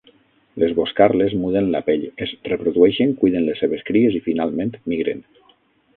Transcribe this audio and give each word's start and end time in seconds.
Les 0.61 0.71
boscarles 0.79 1.35
muden 1.41 1.67
la 1.75 1.81
pell, 1.89 2.07
es 2.27 2.33
reprodueixen, 2.49 3.15
cuiden 3.23 3.45
les 3.51 3.63
seves 3.65 3.85
cries 3.91 4.19
i, 4.21 4.27
finalment, 4.31 4.77
migren. 4.95 5.23